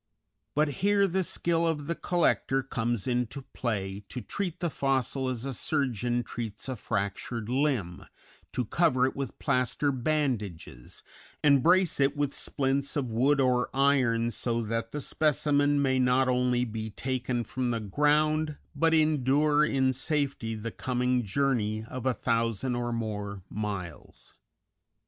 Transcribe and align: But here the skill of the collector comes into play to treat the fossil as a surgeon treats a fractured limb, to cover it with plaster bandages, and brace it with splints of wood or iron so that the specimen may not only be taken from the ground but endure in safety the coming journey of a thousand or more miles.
But 0.55 0.67
here 0.81 1.05
the 1.07 1.23
skill 1.23 1.67
of 1.67 1.85
the 1.85 1.93
collector 1.93 2.63
comes 2.63 3.05
into 3.05 3.43
play 3.53 4.03
to 4.09 4.19
treat 4.19 4.59
the 4.59 4.71
fossil 4.71 5.29
as 5.29 5.45
a 5.45 5.53
surgeon 5.53 6.23
treats 6.23 6.67
a 6.67 6.75
fractured 6.75 7.47
limb, 7.49 8.05
to 8.51 8.65
cover 8.65 9.05
it 9.05 9.15
with 9.15 9.37
plaster 9.37 9.91
bandages, 9.91 11.03
and 11.43 11.61
brace 11.61 11.99
it 11.99 12.17
with 12.17 12.33
splints 12.33 12.95
of 12.95 13.11
wood 13.11 13.39
or 13.39 13.69
iron 13.75 14.31
so 14.31 14.63
that 14.63 14.91
the 14.91 15.01
specimen 15.01 15.79
may 15.79 15.99
not 15.99 16.27
only 16.27 16.65
be 16.65 16.89
taken 16.89 17.43
from 17.43 17.69
the 17.69 17.79
ground 17.79 18.57
but 18.75 18.95
endure 18.95 19.63
in 19.63 19.93
safety 19.93 20.55
the 20.55 20.71
coming 20.71 21.21
journey 21.21 21.85
of 21.87 22.07
a 22.07 22.13
thousand 22.15 22.73
or 22.75 22.91
more 22.91 23.43
miles. 23.51 24.33